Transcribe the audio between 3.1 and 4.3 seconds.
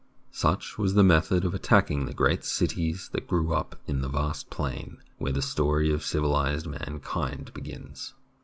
that grew up in the